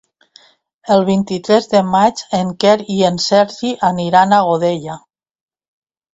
[0.95, 4.99] El vint-i-tres de maig en Quer i en Sergi aniran a Godella.